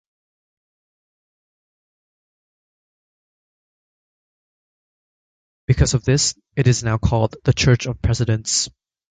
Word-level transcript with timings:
Because 5.67 5.93
of 5.93 6.03
this, 6.05 6.33
it 6.55 6.65
is 6.65 6.83
now 6.83 6.97
called 6.97 7.35
the 7.43 7.53
Church 7.53 7.85
of 7.85 8.01
Presidents. 8.01 8.67